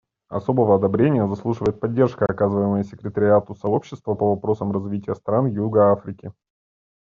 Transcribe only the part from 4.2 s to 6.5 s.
вопросам развития стран юга Африки.